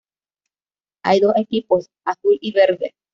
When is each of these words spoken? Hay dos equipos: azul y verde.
Hay 1.05 1.19
dos 1.19 1.33
equipos: 1.35 1.91
azul 2.05 2.35
y 2.41 2.53
verde. 2.53 2.95